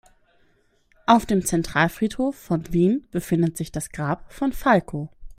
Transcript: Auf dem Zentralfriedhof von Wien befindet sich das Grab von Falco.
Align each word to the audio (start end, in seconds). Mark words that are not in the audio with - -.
Auf 1.05 1.27
dem 1.27 1.45
Zentralfriedhof 1.45 2.35
von 2.35 2.73
Wien 2.73 3.05
befindet 3.11 3.55
sich 3.55 3.71
das 3.71 3.89
Grab 3.91 4.33
von 4.33 4.51
Falco. 4.51 5.11